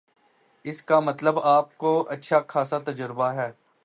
[0.65, 3.51] اس کا مطلب آپ کو اچھا خاصا تجربہ ہے